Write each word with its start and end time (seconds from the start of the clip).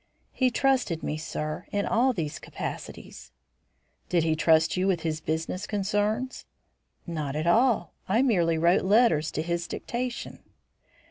"He 0.31 0.49
trusted 0.49 1.03
me, 1.03 1.15
sir, 1.15 1.67
in 1.71 1.85
all 1.85 2.11
these 2.11 2.39
capacities." 2.39 3.31
"Did 4.09 4.23
he 4.23 4.35
trust 4.35 4.75
you 4.75 4.87
with 4.87 5.01
his 5.01 5.21
business 5.21 5.67
concerns?" 5.67 6.45
"Not 7.05 7.35
at 7.35 7.45
all. 7.45 7.93
I 8.09 8.23
merely 8.23 8.57
wrote 8.57 8.81
letters 8.83 9.29
to 9.33 9.43
his 9.43 9.67
dictation." 9.67 10.39